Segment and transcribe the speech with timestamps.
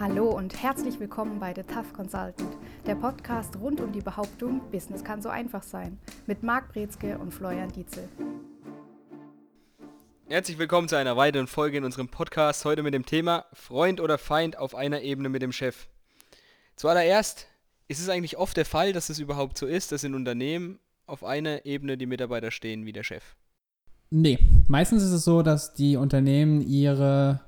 [0.00, 5.04] Hallo und herzlich willkommen bei The Tough Consultant, der Podcast rund um die Behauptung, Business
[5.04, 8.08] kann so einfach sein, mit Marc Brezke und Florian Dietzel.
[10.26, 14.16] Herzlich willkommen zu einer weiteren Folge in unserem Podcast, heute mit dem Thema Freund oder
[14.16, 15.88] Feind auf einer Ebene mit dem Chef.
[16.76, 17.46] Zuallererst
[17.86, 21.24] ist es eigentlich oft der Fall, dass es überhaupt so ist, dass in Unternehmen auf
[21.24, 23.36] einer Ebene die Mitarbeiter stehen wie der Chef.
[24.08, 27.42] Nee, meistens ist es so, dass die Unternehmen ihre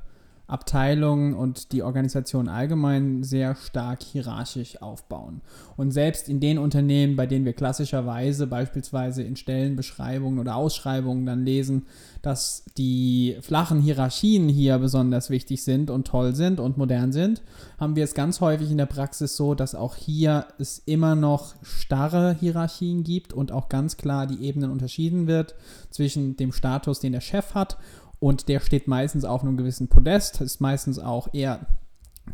[0.46, 5.40] Abteilungen und die Organisation allgemein sehr stark hierarchisch aufbauen.
[5.76, 11.44] Und selbst in den Unternehmen, bei denen wir klassischerweise beispielsweise in Stellenbeschreibungen oder Ausschreibungen dann
[11.44, 11.86] lesen,
[12.20, 17.42] dass die flachen Hierarchien hier besonders wichtig sind und toll sind und modern sind,
[17.78, 21.54] haben wir es ganz häufig in der Praxis so, dass auch hier es immer noch
[21.62, 25.54] starre Hierarchien gibt und auch ganz klar die Ebenen unterschieden wird
[25.90, 27.78] zwischen dem Status, den der Chef hat
[28.22, 31.66] und der steht meistens auf einem gewissen Podest, ist meistens auch eher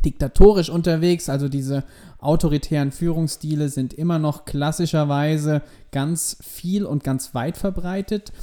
[0.05, 1.83] diktatorisch unterwegs, also diese
[2.19, 8.35] autoritären Führungsstile sind immer noch klassischerweise ganz viel und ganz weit verbreitet.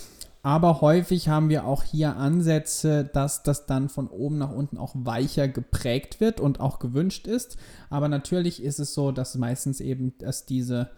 [0.42, 4.95] Aber häufig haben wir auch hier Ansätze, dass das dann von oben nach unten auch
[4.95, 7.58] weicher geprägt wird und auch gewünscht ist.
[7.91, 10.89] Aber natürlich ist es so, dass meistens eben es diese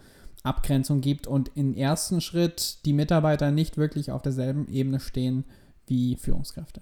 [0.43, 5.43] Abgrenzung gibt und im ersten Schritt die Mitarbeiter nicht wirklich auf derselben Ebene stehen
[5.87, 6.81] wie Führungskräfte?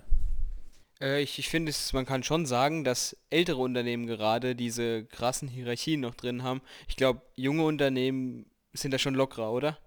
[1.02, 6.02] Äh, ich, ich finde, man kann schon sagen, dass ältere Unternehmen gerade diese krassen Hierarchien
[6.02, 6.62] noch drin haben.
[6.88, 9.78] Ich glaube, junge Unternehmen sind da schon lockerer, oder?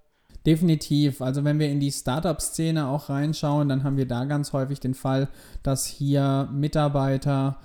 [0.47, 1.21] Definitiv.
[1.21, 4.95] Also wenn wir in die Startup-Szene auch reinschauen, dann haben wir da ganz häufig den
[4.95, 5.29] Fall,
[5.63, 7.61] dass hier Mitarbeiter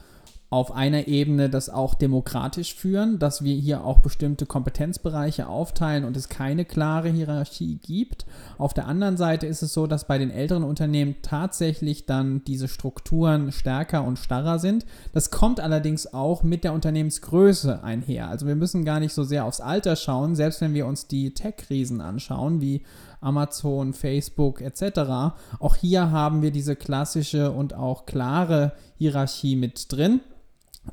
[0.54, 6.16] auf einer Ebene das auch demokratisch führen, dass wir hier auch bestimmte Kompetenzbereiche aufteilen und
[6.16, 8.28] es keine klare Hierarchie gibt.
[8.60, 12.68] Auf der anderen Seite ist es so, dass bei den älteren Unternehmen tatsächlich dann diese
[12.68, 14.86] Strukturen stärker und starrer sind.
[15.12, 18.28] Das kommt allerdings auch mit der Unternehmensgröße einher.
[18.28, 21.34] Also wir müssen gar nicht so sehr aufs Alter schauen, selbst wenn wir uns die
[21.34, 22.84] Tech-Krisen anschauen, wie
[23.22, 25.34] Amazon, Facebook etc.
[25.58, 30.22] Auch hier haben wir diese klassische und auch klare Hierarchie mit drin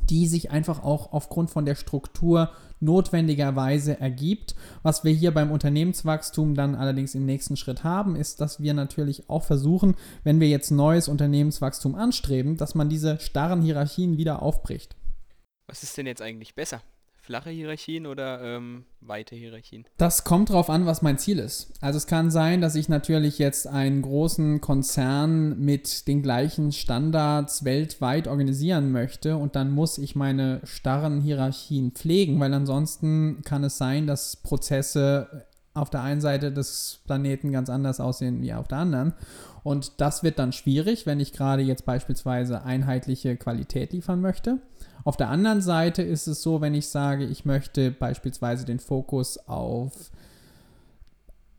[0.09, 4.55] die sich einfach auch aufgrund von der Struktur notwendigerweise ergibt.
[4.83, 9.29] Was wir hier beim Unternehmenswachstum dann allerdings im nächsten Schritt haben, ist, dass wir natürlich
[9.29, 14.97] auch versuchen, wenn wir jetzt neues Unternehmenswachstum anstreben, dass man diese starren Hierarchien wieder aufbricht.
[15.67, 16.83] Was ist denn jetzt eigentlich besser?
[17.31, 19.85] Flache Hierarchien oder ähm, weite Hierarchien?
[19.99, 21.73] Das kommt darauf an, was mein Ziel ist.
[21.81, 27.65] Also es kann sein, dass ich natürlich jetzt einen großen Konzern mit den gleichen Standards
[27.65, 33.79] weltweit organisieren möchte und dann muss ich meine starren Hierarchien pflegen, weil ansonsten kann es
[33.79, 38.79] sein, dass Prozesse auf der einen Seite des Planeten ganz anders aussehen wie auf der
[38.79, 39.15] anderen.
[39.63, 44.59] Und das wird dann schwierig, wenn ich gerade jetzt beispielsweise einheitliche Qualität liefern möchte.
[45.05, 49.39] Auf der anderen Seite ist es so, wenn ich sage, ich möchte beispielsweise den Fokus
[49.49, 50.11] auf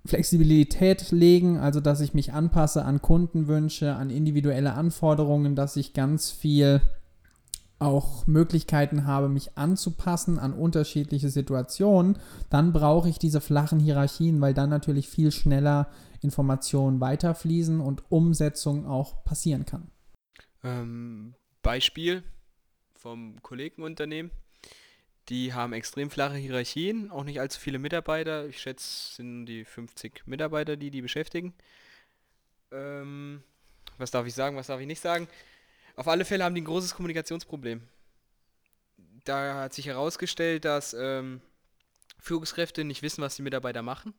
[0.06, 6.31] Flexibilität legen, also dass ich mich anpasse an Kundenwünsche, an individuelle Anforderungen, dass ich ganz
[6.31, 6.81] viel
[7.78, 12.18] auch Möglichkeiten habe, mich anzupassen an unterschiedliche Situationen,
[12.50, 15.88] dann brauche ich diese flachen Hierarchien, weil dann natürlich viel schneller
[16.22, 19.90] Informationen weiterfließen und Umsetzung auch passieren kann.
[20.63, 22.24] Ähm, Beispiel
[23.01, 24.31] vom Kollegenunternehmen.
[25.29, 28.47] Die haben extrem flache Hierarchien, auch nicht allzu viele Mitarbeiter.
[28.47, 31.53] Ich schätze, sind die 50 Mitarbeiter, die die beschäftigen.
[32.72, 33.44] Ähm,
[33.97, 35.28] was darf ich sagen, was darf ich nicht sagen?
[35.95, 37.81] Auf alle Fälle haben die ein großes Kommunikationsproblem.
[39.23, 41.41] Da hat sich herausgestellt, dass ähm,
[42.19, 44.13] Führungskräfte nicht wissen, was die Mitarbeiter machen.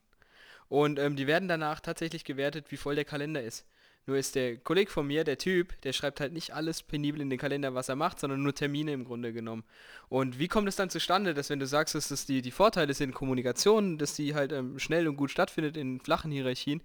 [0.69, 3.67] Und ähm, die werden danach tatsächlich gewertet, wie voll der Kalender ist.
[4.07, 7.31] Nur ist der Kollege von mir, der Typ, der schreibt halt nicht alles penibel in
[7.31, 9.63] den Kalender, was er macht, sondern nur Termine im Grunde genommen.
[10.09, 12.95] Und wie kommt es dann zustande, dass wenn du sagst, dass das die, die Vorteile
[12.95, 16.83] sind Kommunikation, dass die halt ähm, schnell und gut stattfindet in flachen Hierarchien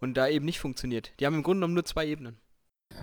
[0.00, 1.12] und da eben nicht funktioniert?
[1.20, 2.36] Die haben im Grunde genommen nur zwei Ebenen.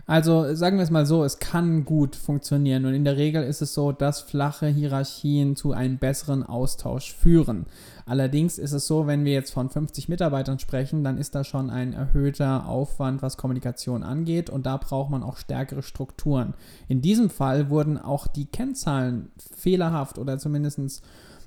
[0.05, 3.61] Also sagen wir es mal so, es kann gut funktionieren und in der Regel ist
[3.61, 7.65] es so, dass flache Hierarchien zu einem besseren Austausch führen.
[8.05, 11.71] Allerdings ist es so, wenn wir jetzt von 50 Mitarbeitern sprechen, dann ist da schon
[11.71, 16.53] ein erhöhter Aufwand, was Kommunikation angeht und da braucht man auch stärkere Strukturen.
[16.87, 21.03] In diesem Fall wurden auch die Kennzahlen fehlerhaft oder zumindest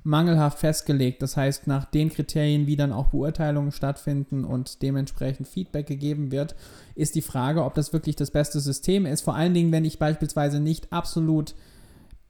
[0.08, 1.20] mangelhaft festgelegt.
[1.20, 6.56] Das heißt, nach den Kriterien, wie dann auch Beurteilungen stattfinden und dementsprechend Feedback gegeben wird,
[6.94, 9.20] ist die Frage, ob das wirklich das beste System ist.
[9.20, 11.54] Vor allen Dingen, wenn ich beispielsweise nicht absolut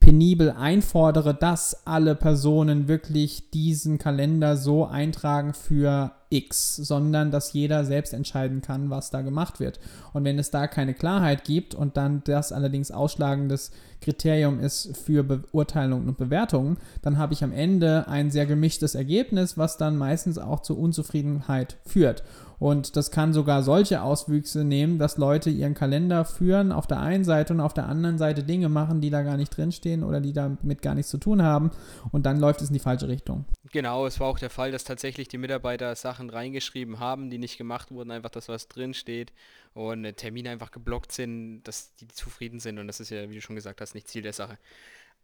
[0.00, 7.84] penibel einfordere, dass alle Personen wirklich diesen Kalender so eintragen für X, sondern dass jeder
[7.84, 9.80] selbst entscheiden kann, was da gemacht wird.
[10.12, 13.70] Und wenn es da keine Klarheit gibt und dann das allerdings ausschlagendes
[14.00, 19.58] Kriterium ist für Beurteilungen und Bewertungen, dann habe ich am Ende ein sehr gemischtes Ergebnis,
[19.58, 22.22] was dann meistens auch zu Unzufriedenheit führt.
[22.58, 27.24] Und das kann sogar solche Auswüchse nehmen, dass Leute ihren Kalender führen auf der einen
[27.24, 30.32] Seite und auf der anderen Seite Dinge machen, die da gar nicht drinstehen oder die
[30.32, 31.70] damit gar nichts zu tun haben.
[32.10, 33.44] Und dann läuft es in die falsche Richtung.
[33.70, 37.58] Genau, es war auch der Fall, dass tatsächlich die Mitarbeiter Sachen reingeschrieben haben, die nicht
[37.58, 39.32] gemacht wurden, einfach das, was drinsteht
[39.74, 42.78] und äh, Termine einfach geblockt sind, dass die zufrieden sind.
[42.78, 44.58] Und das ist ja, wie du schon gesagt hast, nicht Ziel der Sache.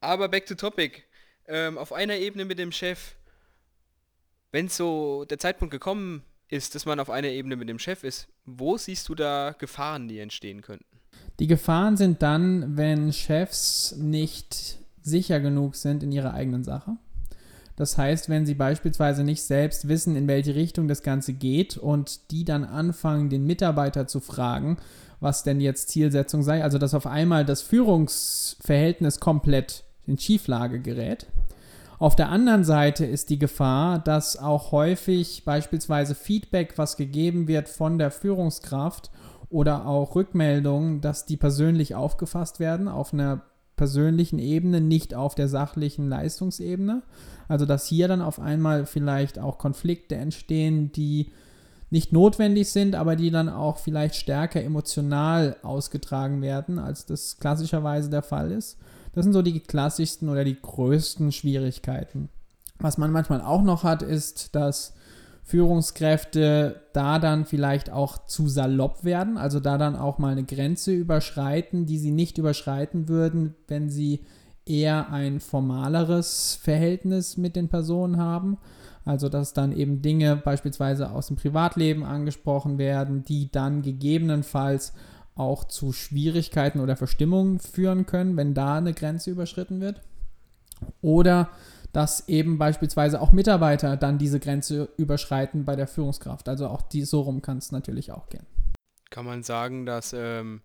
[0.00, 1.02] Aber back to topic.
[1.46, 3.16] Ähm, auf einer Ebene mit dem Chef,
[4.52, 8.28] wenn so der Zeitpunkt gekommen ist, dass man auf einer Ebene mit dem Chef ist.
[8.44, 10.84] Wo siehst du da Gefahren, die entstehen könnten?
[11.38, 16.96] Die Gefahren sind dann, wenn Chefs nicht sicher genug sind in ihrer eigenen Sache.
[17.76, 22.30] Das heißt, wenn sie beispielsweise nicht selbst wissen, in welche Richtung das Ganze geht und
[22.30, 24.76] die dann anfangen, den Mitarbeiter zu fragen,
[25.20, 31.26] was denn jetzt Zielsetzung sei, also dass auf einmal das Führungsverhältnis komplett in Schieflage gerät,
[31.98, 37.68] auf der anderen Seite ist die Gefahr, dass auch häufig beispielsweise Feedback, was gegeben wird
[37.68, 39.10] von der Führungskraft
[39.48, 43.42] oder auch Rückmeldungen, dass die persönlich aufgefasst werden auf einer
[43.76, 47.02] persönlichen Ebene, nicht auf der sachlichen Leistungsebene.
[47.48, 51.32] Also dass hier dann auf einmal vielleicht auch Konflikte entstehen, die
[51.90, 58.10] nicht notwendig sind, aber die dann auch vielleicht stärker emotional ausgetragen werden, als das klassischerweise
[58.10, 58.78] der Fall ist.
[59.14, 62.28] Das sind so die klassischsten oder die größten Schwierigkeiten.
[62.78, 64.94] Was man manchmal auch noch hat, ist, dass
[65.44, 70.92] Führungskräfte da dann vielleicht auch zu salopp werden, also da dann auch mal eine Grenze
[70.92, 74.24] überschreiten, die sie nicht überschreiten würden, wenn sie
[74.66, 78.56] eher ein formaleres Verhältnis mit den Personen haben.
[79.04, 84.94] Also dass dann eben Dinge beispielsweise aus dem Privatleben angesprochen werden, die dann gegebenenfalls
[85.34, 90.00] auch zu Schwierigkeiten oder Verstimmungen führen können, wenn da eine Grenze überschritten wird.
[91.00, 91.50] Oder
[91.92, 96.48] dass eben beispielsweise auch Mitarbeiter dann diese Grenze überschreiten bei der Führungskraft.
[96.48, 98.46] Also auch die, so rum kann es natürlich auch gehen.
[99.10, 100.62] Kann man sagen, dass ähm,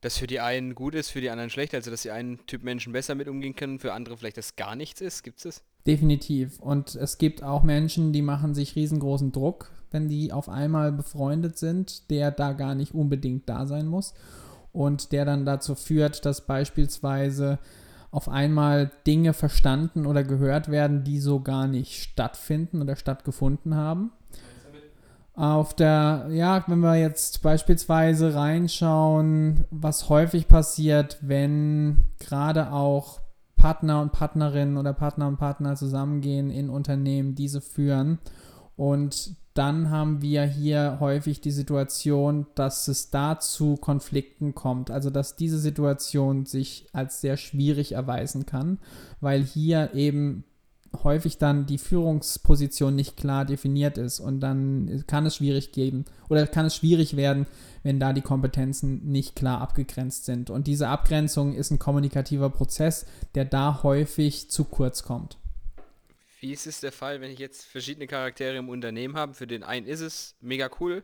[0.00, 2.62] das für die einen gut ist, für die anderen schlecht, also dass die einen Typ
[2.62, 5.24] Menschen besser mit umgehen können, für andere vielleicht das gar nichts ist?
[5.24, 5.64] Gibt es das?
[5.86, 6.60] Definitiv.
[6.60, 11.58] Und es gibt auch Menschen, die machen sich riesengroßen Druck, wenn die auf einmal befreundet
[11.58, 14.14] sind, der da gar nicht unbedingt da sein muss
[14.72, 17.58] und der dann dazu führt, dass beispielsweise
[18.10, 24.12] auf einmal Dinge verstanden oder gehört werden, die so gar nicht stattfinden oder stattgefunden haben.
[25.34, 33.20] Auf der, ja, wenn wir jetzt beispielsweise reinschauen, was häufig passiert, wenn gerade auch
[33.64, 38.18] Partner und Partnerinnen oder Partner und Partner zusammengehen in Unternehmen, diese führen
[38.76, 44.90] und dann haben wir hier häufig die Situation, dass es da zu Konflikten kommt.
[44.90, 48.80] Also dass diese Situation sich als sehr schwierig erweisen kann,
[49.20, 50.44] weil hier eben
[51.02, 56.46] häufig dann die Führungsposition nicht klar definiert ist und dann kann es schwierig geben oder
[56.46, 57.46] kann es schwierig werden,
[57.82, 60.50] wenn da die Kompetenzen nicht klar abgegrenzt sind.
[60.50, 65.38] Und diese Abgrenzung ist ein kommunikativer Prozess, der da häufig zu kurz kommt.
[66.40, 69.32] Wie ist es der Fall, wenn ich jetzt verschiedene Charaktere im Unternehmen habe?
[69.32, 71.02] Für den einen ist es mega cool,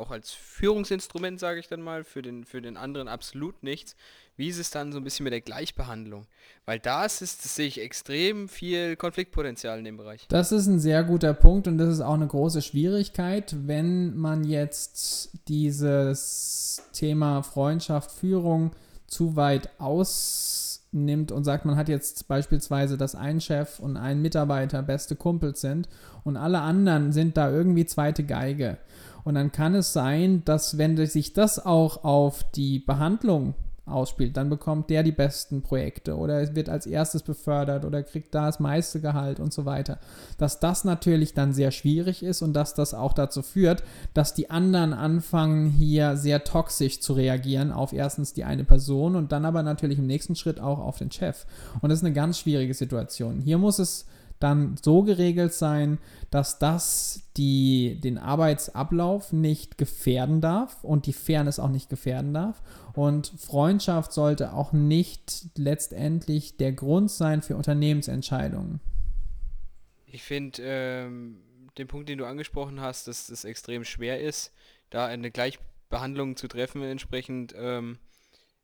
[0.00, 3.94] auch als Führungsinstrument, sage ich dann mal, für den, für den anderen absolut nichts.
[4.36, 6.26] Wie ist es dann so ein bisschen mit der Gleichbehandlung?
[6.64, 10.26] Weil da ist das sehe ich extrem viel Konfliktpotenzial in dem Bereich.
[10.28, 14.44] Das ist ein sehr guter Punkt und das ist auch eine große Schwierigkeit, wenn man
[14.44, 18.72] jetzt dieses Thema Freundschaft, Führung
[19.06, 24.22] zu weit aus nimmt und sagt, man hat jetzt beispielsweise, dass ein Chef und ein
[24.22, 25.88] Mitarbeiter beste Kumpels sind
[26.24, 28.78] und alle anderen sind da irgendwie zweite Geige.
[29.24, 33.54] Und dann kann es sein, dass wenn sich das auch auf die Behandlung
[33.90, 38.46] ausspielt, dann bekommt der die besten Projekte oder wird als erstes befördert oder kriegt da
[38.46, 39.98] das meiste Gehalt und so weiter.
[40.38, 43.82] Dass das natürlich dann sehr schwierig ist und dass das auch dazu führt,
[44.14, 49.32] dass die anderen anfangen hier sehr toxisch zu reagieren auf erstens die eine Person und
[49.32, 51.46] dann aber natürlich im nächsten Schritt auch auf den Chef.
[51.80, 53.40] Und das ist eine ganz schwierige Situation.
[53.40, 54.06] Hier muss es
[54.40, 55.98] dann so geregelt sein,
[56.30, 62.62] dass das die, den Arbeitsablauf nicht gefährden darf und die Fairness auch nicht gefährden darf.
[62.94, 68.80] Und Freundschaft sollte auch nicht letztendlich der Grund sein für Unternehmensentscheidungen.
[70.06, 71.42] Ich finde ähm,
[71.78, 74.52] den Punkt, den du angesprochen hast, dass es extrem schwer ist,
[74.88, 77.54] da eine Gleichbehandlung zu treffen entsprechend.
[77.56, 77.98] Ähm,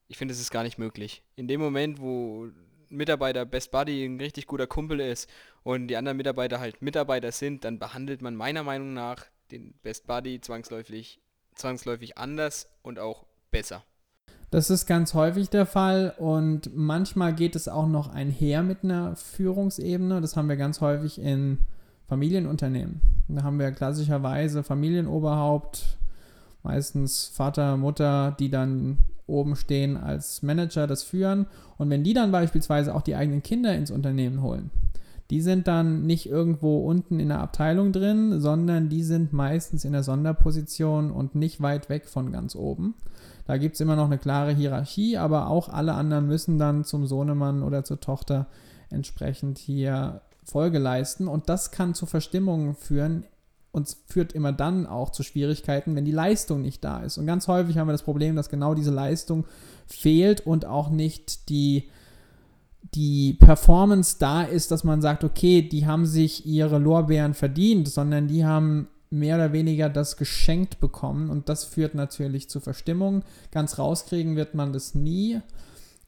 [0.08, 1.22] ich finde, es ist gar nicht möglich.
[1.36, 2.48] In dem Moment, wo
[2.88, 5.28] Mitarbeiter Best Buddy ein richtig guter Kumpel ist
[5.62, 10.06] und die anderen Mitarbeiter halt Mitarbeiter sind, dann behandelt man meiner Meinung nach den Best
[10.06, 11.20] Buddy zwangsläufig,
[11.54, 13.84] zwangsläufig anders und auch besser.
[14.50, 19.16] Das ist ganz häufig der Fall und manchmal geht es auch noch einher mit einer
[19.16, 20.20] Führungsebene.
[20.20, 21.58] Das haben wir ganz häufig in
[22.06, 23.00] Familienunternehmen.
[23.28, 25.98] Da haben wir klassischerweise Familienoberhaupt,
[26.62, 31.46] meistens Vater, Mutter, die dann oben stehen als Manager, das führen.
[31.78, 34.70] Und wenn die dann beispielsweise auch die eigenen Kinder ins Unternehmen holen,
[35.30, 39.92] die sind dann nicht irgendwo unten in der Abteilung drin, sondern die sind meistens in
[39.92, 42.94] der Sonderposition und nicht weit weg von ganz oben.
[43.46, 47.06] Da gibt es immer noch eine klare Hierarchie, aber auch alle anderen müssen dann zum
[47.06, 48.46] Sohnemann oder zur Tochter
[48.90, 51.26] entsprechend hier Folge leisten.
[51.26, 53.24] Und das kann zu Verstimmungen führen
[53.76, 57.18] und führt immer dann auch zu Schwierigkeiten, wenn die Leistung nicht da ist.
[57.18, 59.44] Und ganz häufig haben wir das Problem, dass genau diese Leistung
[59.86, 61.90] fehlt und auch nicht die,
[62.94, 68.28] die Performance da ist, dass man sagt, okay, die haben sich ihre Lorbeeren verdient, sondern
[68.28, 73.24] die haben mehr oder weniger das geschenkt bekommen und das führt natürlich zu Verstimmung.
[73.52, 75.40] Ganz rauskriegen wird man das nie.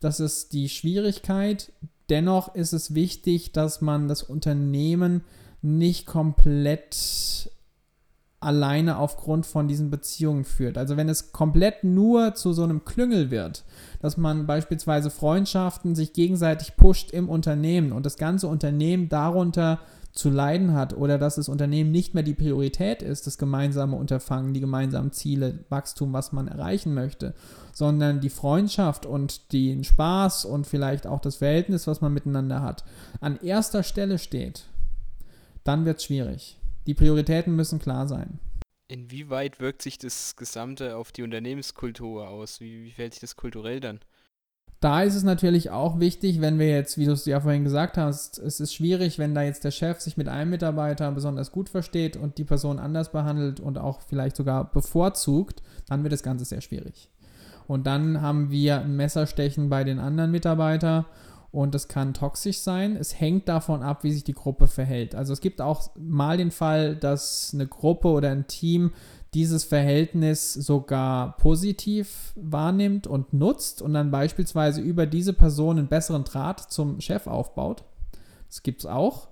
[0.00, 1.70] Das ist die Schwierigkeit.
[2.08, 5.22] Dennoch ist es wichtig, dass man das Unternehmen
[5.60, 7.50] nicht komplett
[8.40, 10.78] alleine aufgrund von diesen Beziehungen führt.
[10.78, 13.64] Also wenn es komplett nur zu so einem Klüngel wird,
[14.00, 19.80] dass man beispielsweise Freundschaften sich gegenseitig pusht im Unternehmen und das ganze Unternehmen darunter
[20.12, 24.54] zu leiden hat oder dass das Unternehmen nicht mehr die Priorität ist, das gemeinsame Unterfangen,
[24.54, 27.34] die gemeinsamen Ziele, Wachstum, was man erreichen möchte,
[27.72, 32.84] sondern die Freundschaft und den Spaß und vielleicht auch das Verhältnis, was man miteinander hat,
[33.20, 34.64] an erster Stelle steht,
[35.64, 36.56] dann wird es schwierig.
[36.86, 38.38] Die Prioritäten müssen klar sein.
[38.88, 42.60] Inwieweit wirkt sich das Gesamte auf die Unternehmenskultur aus?
[42.60, 44.00] Wie, wie fällt sich das kulturell dann?
[44.80, 47.98] Da ist es natürlich auch wichtig, wenn wir jetzt, wie du es ja vorhin gesagt
[47.98, 51.68] hast, es ist schwierig, wenn da jetzt der Chef sich mit einem Mitarbeiter besonders gut
[51.68, 56.44] versteht und die Person anders behandelt und auch vielleicht sogar bevorzugt, dann wird das Ganze
[56.44, 57.10] sehr schwierig.
[57.66, 61.04] Und dann haben wir ein Messerstechen bei den anderen Mitarbeitern
[61.50, 62.96] und das kann toxisch sein.
[62.96, 65.14] Es hängt davon ab, wie sich die Gruppe verhält.
[65.14, 68.92] Also es gibt auch mal den Fall, dass eine Gruppe oder ein Team
[69.34, 76.24] dieses Verhältnis sogar positiv wahrnimmt und nutzt und dann beispielsweise über diese Person einen besseren
[76.24, 77.84] Draht zum Chef aufbaut.
[78.48, 79.28] Das gibt es auch,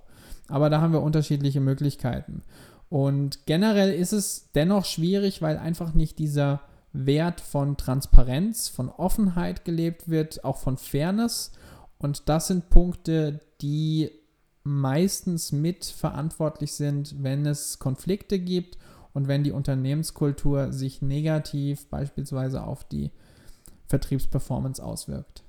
[0.47, 2.43] aber da haben wir unterschiedliche Möglichkeiten.
[2.89, 6.61] Und generell ist es dennoch schwierig, weil einfach nicht dieser
[6.93, 11.51] Wert von Transparenz, von Offenheit gelebt wird, auch von Fairness.
[11.99, 14.11] Und das sind Punkte, die
[14.63, 18.77] meistens mitverantwortlich sind, wenn es Konflikte gibt
[19.13, 23.11] und wenn die Unternehmenskultur sich negativ beispielsweise auf die
[23.87, 25.43] Vertriebsperformance auswirkt.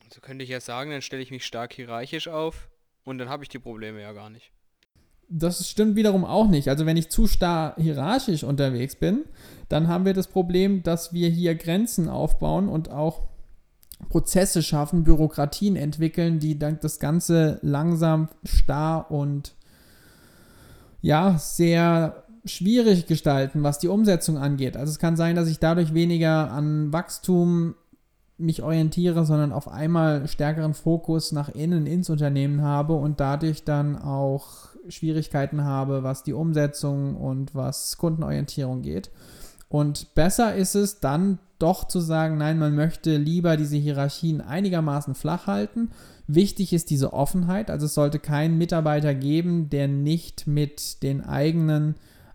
[0.00, 2.68] So also könnte ich ja sagen, dann stelle ich mich stark hierarchisch auf
[3.04, 4.52] und dann habe ich die Probleme ja gar nicht.
[5.28, 6.68] Das stimmt wiederum auch nicht.
[6.68, 9.24] Also wenn ich zu starr hierarchisch unterwegs bin,
[9.68, 13.28] dann haben wir das Problem, dass wir hier Grenzen aufbauen und auch
[14.08, 19.54] Prozesse schaffen, Bürokratien entwickeln, die dann das Ganze langsam, starr und
[21.00, 24.76] ja, sehr schwierig gestalten, was die Umsetzung angeht.
[24.76, 27.74] Also es kann sein, dass ich dadurch weniger an Wachstum
[28.38, 33.96] mich orientiere, sondern auf einmal stärkeren Fokus nach innen ins Unternehmen habe und dadurch dann
[33.96, 39.10] auch Schwierigkeiten habe, was die Umsetzung und was Kundenorientierung geht.
[39.72, 45.14] Und besser ist es dann doch zu sagen, nein, man möchte lieber diese Hierarchien einigermaßen
[45.14, 45.92] flach halten.
[46.26, 51.94] Wichtig ist diese Offenheit, also es sollte keinen Mitarbeiter geben, der nicht mit den eigenen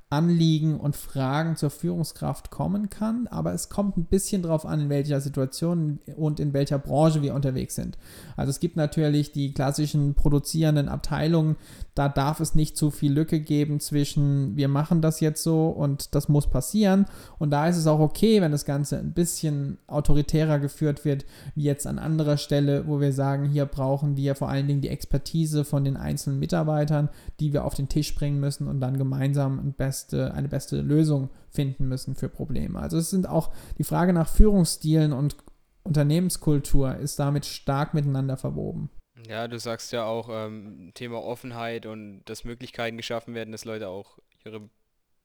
[0.09, 4.89] Anliegen und Fragen zur Führungskraft kommen kann, aber es kommt ein bisschen darauf an, in
[4.89, 7.97] welcher Situation und in welcher Branche wir unterwegs sind.
[8.37, 11.57] Also es gibt natürlich die klassischen produzierenden Abteilungen,
[11.97, 16.15] da darf es nicht zu viel Lücke geben zwischen wir machen das jetzt so und
[16.15, 17.05] das muss passieren
[17.39, 21.25] und da ist es auch okay, wenn das Ganze ein bisschen autoritärer geführt wird,
[21.55, 24.89] wie jetzt an anderer Stelle, wo wir sagen, hier brauchen wir vor allen Dingen die
[24.89, 29.59] Expertise von den einzelnen Mitarbeitern, die wir auf den Tisch bringen müssen und dann gemeinsam
[29.59, 32.79] ein besseres beste, eine beste Lösung finden müssen für Probleme.
[32.79, 35.37] Also es sind auch die Frage nach Führungsstilen und
[35.83, 38.89] Unternehmenskultur ist damit stark miteinander verwoben.
[39.25, 43.87] Ja, du sagst ja auch ähm, Thema Offenheit und dass Möglichkeiten geschaffen werden, dass Leute
[43.87, 44.69] auch ihre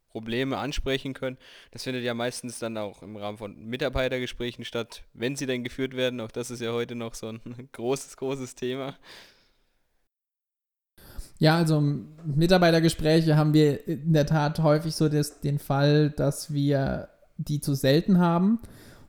[0.08, 1.38] Probleme ansprechen können.
[1.72, 5.96] Das findet ja meistens dann auch im Rahmen von Mitarbeitergesprächen statt, wenn sie denn geführt
[5.96, 6.20] werden.
[6.20, 7.40] Auch das ist ja heute noch so ein
[7.72, 8.96] großes, großes Thema.
[11.38, 17.08] Ja, also Mitarbeitergespräche haben wir in der Tat häufig so das, den Fall, dass wir
[17.36, 18.60] die zu selten haben,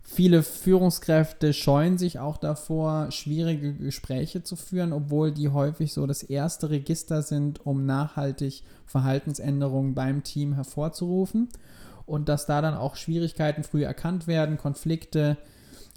[0.06, 6.24] Viele Führungskräfte scheuen sich auch davor, schwierige Gespräche zu führen, obwohl die häufig so das
[6.24, 11.50] erste Register sind, um nachhaltig Verhaltensänderungen beim Team hervorzurufen.
[12.06, 15.38] Und dass da dann auch Schwierigkeiten früh erkannt werden, Konflikte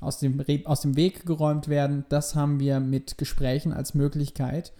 [0.00, 4.72] aus dem, aus dem Weg geräumt werden, das haben wir mit Gesprächen als Möglichkeit.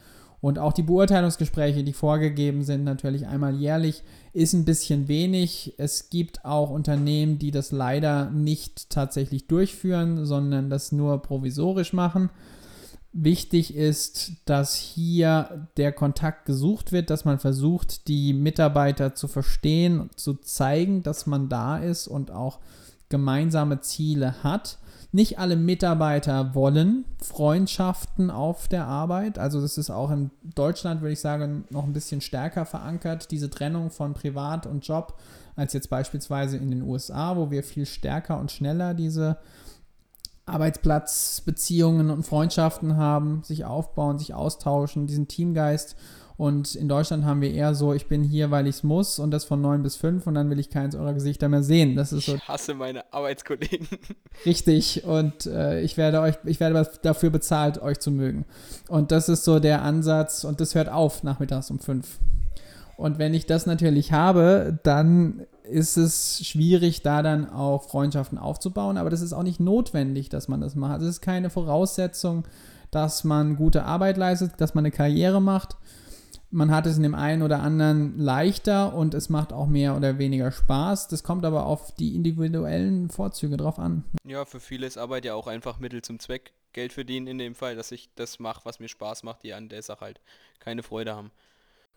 [0.47, 5.75] Und auch die Beurteilungsgespräche, die vorgegeben sind, natürlich einmal jährlich, ist ein bisschen wenig.
[5.77, 12.31] Es gibt auch Unternehmen, die das leider nicht tatsächlich durchführen, sondern das nur provisorisch machen.
[13.13, 20.11] Wichtig ist, dass hier der Kontakt gesucht wird, dass man versucht, die Mitarbeiter zu verstehen,
[20.15, 22.61] zu zeigen, dass man da ist und auch
[23.09, 24.79] gemeinsame Ziele hat.
[25.17, 29.39] Nicht alle Mitarbeiter wollen Freundschaften auf der Arbeit.
[29.39, 33.49] Also das ist auch in Deutschland, würde ich sagen, noch ein bisschen stärker verankert, diese
[33.49, 35.19] Trennung von Privat und Job,
[35.55, 39.39] als jetzt beispielsweise in den USA, wo wir viel stärker und schneller diese
[40.47, 45.97] Arbeitsplatzbeziehungen und Freundschaften haben, sich aufbauen, sich austauschen, diesen Teamgeist
[46.39, 49.31] und in Deutschland haben wir eher so, ich bin hier, weil ich es muss und
[49.31, 51.97] das von 9 bis 5 und dann will ich keins eurer Gesichter mehr sehen.
[51.97, 52.35] Das ist so.
[52.35, 53.89] Ich hasse meine Arbeitskollegen.
[54.45, 55.05] Richtig.
[55.05, 58.45] Und äh, ich werde euch, ich werde dafür bezahlt, euch zu mögen.
[58.89, 62.07] Und das ist so der Ansatz und das hört auf nachmittags um 5.
[62.99, 68.97] Und wenn ich das natürlich habe, dann ist es schwierig, da dann auch Freundschaften aufzubauen.
[68.97, 71.01] Aber das ist auch nicht notwendig, dass man das macht.
[71.03, 72.47] Es ist keine Voraussetzung,
[72.91, 75.77] dass man gute Arbeit leistet, dass man eine Karriere macht
[76.51, 80.19] man hat es in dem einen oder anderen leichter und es macht auch mehr oder
[80.19, 81.09] weniger Spaß.
[81.09, 84.05] Das kommt aber auf die individuellen Vorzüge drauf an.
[84.25, 86.53] Ja, für viele ist Arbeit ja auch einfach Mittel zum Zweck.
[86.73, 89.69] Geld verdienen in dem Fall, dass ich das mache, was mir Spaß macht, die an
[89.69, 90.21] der Sache halt
[90.59, 91.31] keine Freude haben.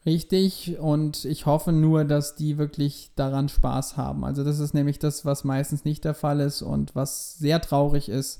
[0.05, 4.23] Richtig, und ich hoffe nur, dass die wirklich daran Spaß haben.
[4.23, 8.09] Also das ist nämlich das, was meistens nicht der Fall ist und was sehr traurig
[8.09, 8.39] ist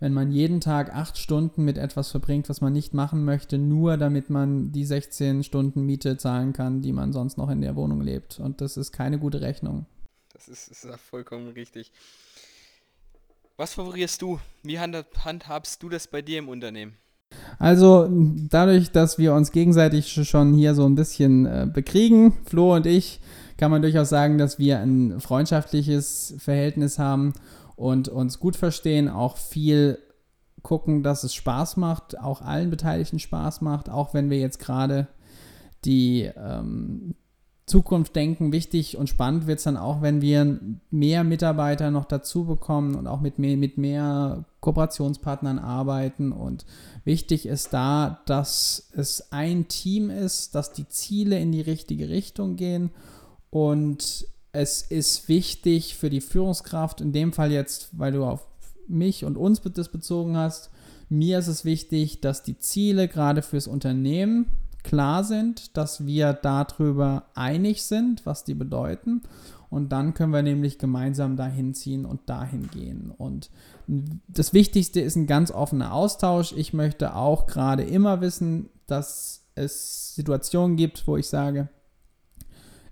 [0.00, 3.98] wenn man jeden Tag acht Stunden mit etwas verbringt, was man nicht machen möchte, nur
[3.98, 8.00] damit man die 16 Stunden Miete zahlen kann, die man sonst noch in der Wohnung
[8.00, 8.40] lebt.
[8.40, 9.86] Und das ist keine gute Rechnung.
[10.32, 11.92] Das ist, ist vollkommen richtig.
[13.58, 14.40] Was favorierst du?
[14.62, 16.96] Wie handhabst du das bei dir im Unternehmen?
[17.58, 22.86] Also dadurch, dass wir uns gegenseitig schon hier so ein bisschen äh, bekriegen, Flo und
[22.86, 23.20] ich,
[23.58, 27.34] kann man durchaus sagen, dass wir ein freundschaftliches Verhältnis haben
[27.76, 29.98] und uns gut verstehen, auch viel
[30.62, 35.08] gucken, dass es Spaß macht, auch allen Beteiligten Spaß macht, auch wenn wir jetzt gerade
[35.84, 37.14] die ähm,
[37.70, 38.52] Zukunft denken.
[38.52, 40.58] Wichtig und spannend wird es dann auch, wenn wir
[40.90, 46.32] mehr Mitarbeiter noch dazu bekommen und auch mit mehr, mit mehr Kooperationspartnern arbeiten.
[46.32, 46.66] Und
[47.04, 52.56] wichtig ist da, dass es ein Team ist, dass die Ziele in die richtige Richtung
[52.56, 52.90] gehen
[53.50, 58.46] und es ist wichtig für die Führungskraft, in dem Fall jetzt, weil du auf
[58.88, 60.70] mich und uns das bezogen hast,
[61.08, 64.46] mir ist es wichtig, dass die Ziele gerade fürs Unternehmen
[64.82, 69.22] klar sind, dass wir darüber einig sind, was die bedeuten.
[69.70, 73.12] Und dann können wir nämlich gemeinsam dahin ziehen und dahin gehen.
[73.16, 73.50] Und
[74.26, 76.52] das Wichtigste ist ein ganz offener Austausch.
[76.52, 81.68] Ich möchte auch gerade immer wissen, dass es Situationen gibt, wo ich sage,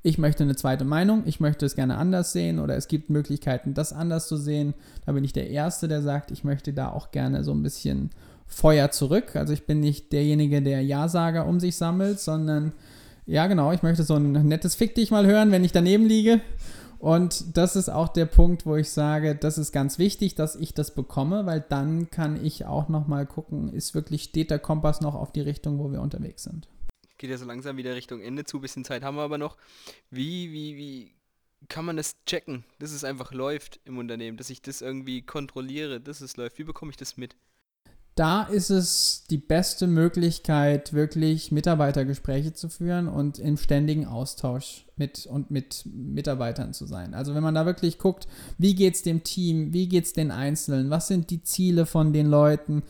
[0.03, 3.75] ich möchte eine zweite Meinung, ich möchte es gerne anders sehen oder es gibt Möglichkeiten,
[3.75, 4.75] das anders zu sehen.
[5.05, 8.11] Da bin ich der Erste, der sagt, ich möchte da auch gerne so ein bisschen
[8.49, 9.37] Feuer zurück.
[9.37, 12.73] Also ich bin nicht derjenige, der Ja-Sager um sich sammelt, sondern
[13.27, 16.41] ja, genau, ich möchte so ein nettes Fick dich mal hören, wenn ich daneben liege.
[16.99, 20.75] Und das ist auch der Punkt, wo ich sage, das ist ganz wichtig, dass ich
[20.75, 25.15] das bekomme, weil dann kann ich auch nochmal gucken, ist wirklich, steht der Kompass noch
[25.15, 26.67] auf die Richtung, wo wir unterwegs sind
[27.19, 29.57] geht ja so langsam wieder Richtung Ende zu, bisschen Zeit haben wir aber noch.
[30.11, 31.15] Wie, wie, wie
[31.69, 36.01] kann man das checken, dass es einfach läuft im Unternehmen, dass ich das irgendwie kontrolliere,
[36.01, 36.59] dass es läuft?
[36.59, 37.37] Wie bekomme ich das mit?
[38.19, 45.27] Da ist es die beste Möglichkeit, wirklich Mitarbeitergespräche zu führen und im ständigen Austausch mit
[45.27, 47.15] und mit Mitarbeitern zu sein.
[47.15, 48.27] Also wenn man da wirklich guckt,
[48.59, 52.13] wie geht es dem Team, wie geht es den Einzelnen, was sind die Ziele von
[52.13, 52.83] den Leuten,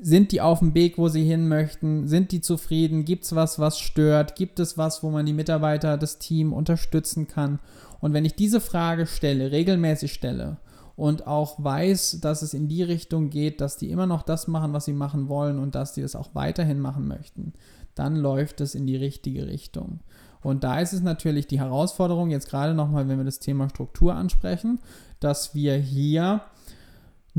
[0.00, 2.08] sind die auf dem Weg, wo sie hin möchten?
[2.08, 3.04] Sind die zufrieden?
[3.04, 4.34] Gibt es was, was stört?
[4.34, 7.58] Gibt es was, wo man die Mitarbeiter, das Team unterstützen kann?
[8.00, 10.56] Und wenn ich diese Frage stelle, regelmäßig stelle
[11.00, 14.74] und auch weiß, dass es in die Richtung geht, dass die immer noch das machen,
[14.74, 17.54] was sie machen wollen und dass die es auch weiterhin machen möchten,
[17.94, 20.00] dann läuft es in die richtige Richtung.
[20.42, 24.14] Und da ist es natürlich die Herausforderung, jetzt gerade nochmal, wenn wir das Thema Struktur
[24.14, 24.78] ansprechen,
[25.20, 26.42] dass wir hier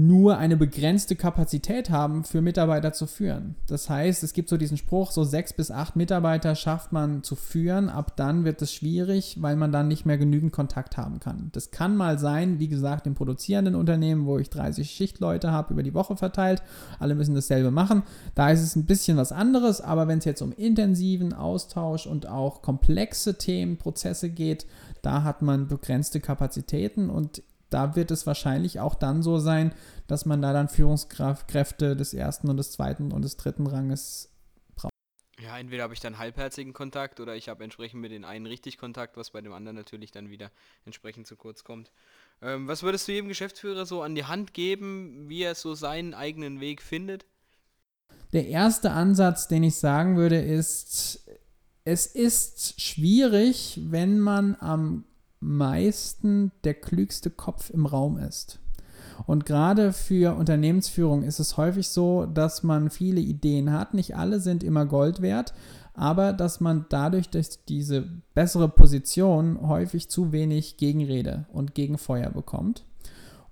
[0.07, 3.55] nur eine begrenzte Kapazität haben, für Mitarbeiter zu führen.
[3.67, 7.35] Das heißt, es gibt so diesen Spruch, so sechs bis acht Mitarbeiter schafft man zu
[7.35, 11.49] führen, ab dann wird es schwierig, weil man dann nicht mehr genügend Kontakt haben kann.
[11.53, 15.83] Das kann mal sein, wie gesagt, im produzierenden Unternehmen, wo ich 30 Schichtleute habe, über
[15.83, 16.63] die Woche verteilt,
[16.99, 18.03] alle müssen dasselbe machen.
[18.33, 22.27] Da ist es ein bisschen was anderes, aber wenn es jetzt um intensiven Austausch und
[22.27, 24.65] auch komplexe Themen, Prozesse geht,
[25.01, 29.73] da hat man begrenzte Kapazitäten und da wird es wahrscheinlich auch dann so sein,
[30.07, 34.29] dass man da dann Führungskräfte des ersten und des zweiten und des dritten Ranges
[34.75, 34.91] braucht.
[35.39, 38.77] Ja, entweder habe ich dann halbherzigen Kontakt oder ich habe entsprechend mit den einen richtig
[38.77, 40.51] Kontakt, was bei dem anderen natürlich dann wieder
[40.85, 41.91] entsprechend zu kurz kommt.
[42.41, 46.13] Ähm, was würdest du jedem Geschäftsführer so an die Hand geben, wie er so seinen
[46.13, 47.25] eigenen Weg findet?
[48.33, 51.25] Der erste Ansatz, den ich sagen würde, ist,
[51.83, 55.05] es ist schwierig, wenn man am
[55.41, 58.59] meisten der klügste Kopf im Raum ist.
[59.25, 63.93] Und gerade für Unternehmensführung ist es häufig so, dass man viele Ideen hat.
[63.93, 65.53] Nicht alle sind immer Gold wert,
[65.93, 72.85] aber dass man dadurch durch diese bessere Position häufig zu wenig Gegenrede und Gegenfeuer bekommt.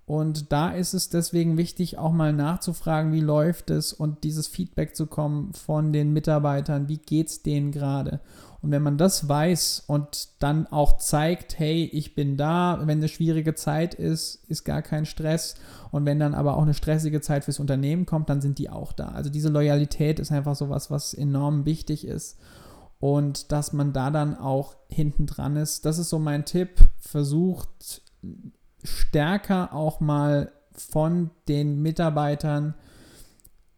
[0.05, 4.95] Und da ist es deswegen wichtig, auch mal nachzufragen, wie läuft es und dieses Feedback
[4.95, 8.19] zu kommen von den Mitarbeitern, wie geht es denen gerade.
[8.61, 13.07] Und wenn man das weiß und dann auch zeigt, hey, ich bin da, wenn eine
[13.07, 15.55] schwierige Zeit ist, ist gar kein Stress.
[15.91, 18.91] Und wenn dann aber auch eine stressige Zeit fürs Unternehmen kommt, dann sind die auch
[18.91, 19.09] da.
[19.09, 22.37] Also diese Loyalität ist einfach sowas, was enorm wichtig ist.
[22.99, 25.85] Und dass man da dann auch hinten dran ist.
[25.85, 26.81] Das ist so mein Tipp.
[26.99, 28.01] Versucht
[28.83, 32.73] stärker auch mal von den Mitarbeitern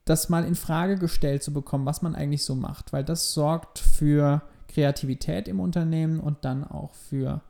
[0.05, 3.79] das mal in Frage gestellt zu bekommen, was man eigentlich so macht, weil das sorgt
[3.79, 4.41] für
[4.71, 7.41] Kreativität im Unternehmen und dann auch für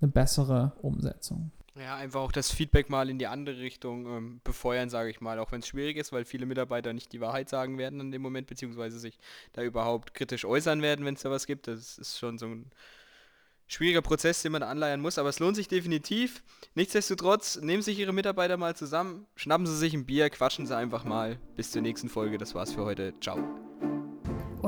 [0.00, 1.50] eine bessere Umsetzung.
[1.78, 5.38] Ja, einfach auch das Feedback mal in die andere Richtung ähm, befeuern, sage ich mal,
[5.38, 8.20] auch wenn es schwierig ist, weil viele Mitarbeiter nicht die Wahrheit sagen werden in dem
[8.20, 9.18] Moment, beziehungsweise sich
[9.52, 11.68] da überhaupt kritisch äußern werden, wenn es da was gibt.
[11.68, 12.70] Das ist schon so ein
[13.68, 16.42] schwieriger Prozess, den man anleiern muss, aber es lohnt sich definitiv.
[16.74, 21.04] Nichtsdestotrotz, nehmen sich Ihre Mitarbeiter mal zusammen, schnappen Sie sich ein Bier, quatschen Sie einfach
[21.04, 21.38] mal.
[21.54, 22.38] Bis zur nächsten Folge.
[22.38, 23.14] Das war's für heute.
[23.20, 23.38] Ciao.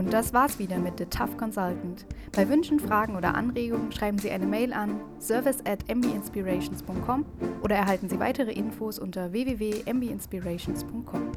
[0.00, 2.06] Und das war's wieder mit The Tough Consultant.
[2.32, 7.26] Bei Wünschen, Fragen oder Anregungen schreiben Sie eine Mail an service at mbinspirations.com
[7.60, 11.32] oder erhalten Sie weitere Infos unter www.mbinspirations.com.